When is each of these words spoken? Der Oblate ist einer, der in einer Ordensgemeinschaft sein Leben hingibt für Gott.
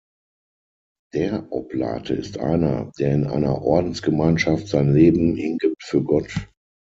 Der 1.13 1.45
Oblate 1.51 2.15
ist 2.15 2.39
einer, 2.39 2.91
der 2.97 3.13
in 3.13 3.27
einer 3.27 3.61
Ordensgemeinschaft 3.61 4.67
sein 4.67 4.95
Leben 4.95 5.35
hingibt 5.35 5.83
für 5.83 6.01
Gott. 6.01 6.49